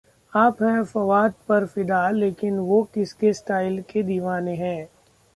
आप 0.33 0.61
हैं 0.63 0.83
फवाद 0.83 1.33
पर 1.49 1.65
फिदा 1.65 2.09
लेकिन 2.09 2.57
वो 2.59 2.81
किसके 2.93 3.33
स्टाइल 3.33 3.81
के 3.81 4.03
दीवाने 4.03 4.55
हैं... 4.55 4.87